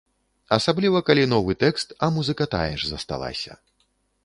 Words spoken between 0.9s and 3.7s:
калі новы тэкст, а музыка тая ж засталася.